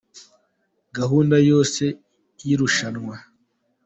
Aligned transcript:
Gahunda 0.97 1.35
yose 1.49 1.83
y’irushanwa 2.45 3.15